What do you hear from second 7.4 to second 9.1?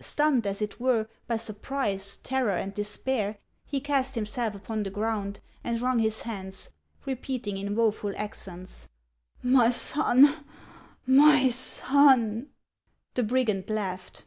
in woful accents:"